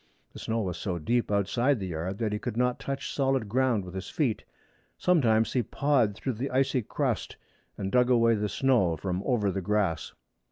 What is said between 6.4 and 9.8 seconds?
icy crust, and dug away the snow from over the